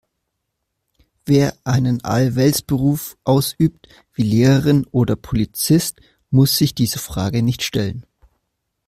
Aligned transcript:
Wer 1.25 1.55
einen 1.63 2.03
Allerweltsberuf 2.03 3.19
ausübt, 3.23 3.87
wie 4.15 4.23
Lehrerin 4.23 4.87
oder 4.89 5.15
Polizist, 5.15 6.01
muss 6.31 6.57
sich 6.57 6.73
diese 6.73 6.97
Frage 6.97 7.43
nicht 7.43 7.61
stellen. 7.61 8.07